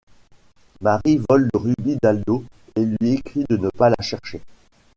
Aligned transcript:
Marie 0.81 1.21
vole 1.29 1.47
le 1.53 1.59
rubis 1.59 1.97
d'Aldo 2.01 2.43
et 2.75 2.85
lui 2.85 3.11
écrit 3.11 3.43
de 3.47 3.55
ne 3.57 3.69
pas 3.69 3.91
la 3.91 4.01
chercher. 4.01 4.41